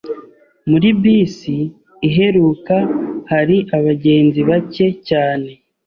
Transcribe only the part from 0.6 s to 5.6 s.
Muri bisi iheruka hari abagenzi bake cyane